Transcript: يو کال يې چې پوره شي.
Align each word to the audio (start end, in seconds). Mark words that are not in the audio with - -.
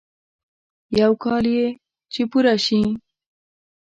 يو 0.99 1.11
کال 1.23 1.45
يې 1.55 1.67
چې 2.13 2.21
پوره 2.31 2.55
شي. 2.65 2.81